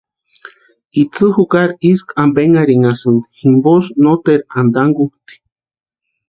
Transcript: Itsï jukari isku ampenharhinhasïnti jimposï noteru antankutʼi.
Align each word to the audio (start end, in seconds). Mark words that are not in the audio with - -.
Itsï 1.01 1.25
jukari 1.35 1.75
isku 1.91 2.11
ampenharhinhasïnti 2.23 3.27
jimposï 3.39 3.89
noteru 4.03 4.43
antankutʼi. 4.59 5.35